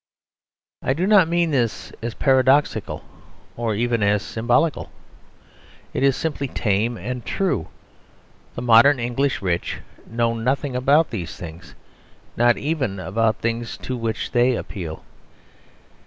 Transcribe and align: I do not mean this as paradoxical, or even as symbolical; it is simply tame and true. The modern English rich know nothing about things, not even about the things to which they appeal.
I 0.81 0.93
do 0.93 1.05
not 1.05 1.29
mean 1.29 1.51
this 1.51 1.93
as 2.01 2.15
paradoxical, 2.15 3.03
or 3.55 3.75
even 3.75 4.01
as 4.01 4.23
symbolical; 4.23 4.89
it 5.93 6.01
is 6.01 6.15
simply 6.15 6.47
tame 6.47 6.97
and 6.97 7.23
true. 7.23 7.67
The 8.55 8.63
modern 8.63 8.99
English 8.99 9.43
rich 9.43 9.77
know 10.07 10.33
nothing 10.33 10.75
about 10.75 11.09
things, 11.11 11.75
not 12.35 12.57
even 12.57 12.99
about 12.99 13.35
the 13.37 13.41
things 13.43 13.77
to 13.77 13.95
which 13.95 14.31
they 14.31 14.55
appeal. 14.55 15.03